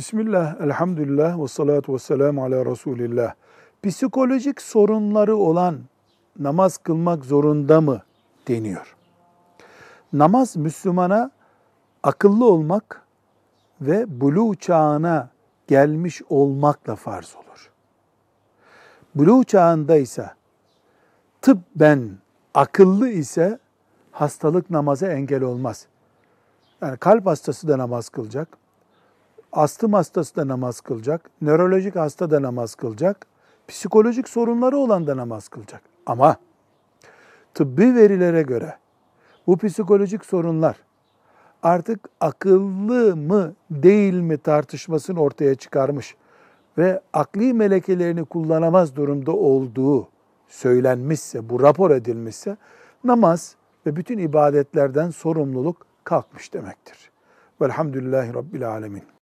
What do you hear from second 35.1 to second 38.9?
namaz kılacak. Ama tıbbi verilere göre